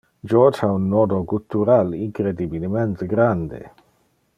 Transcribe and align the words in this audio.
George 0.29 0.59
ha 0.65 0.71
un 0.71 0.87
nodo 0.89 1.23
guttural 1.23 1.93
incredibilemente 1.93 3.05
grande. 3.05 3.71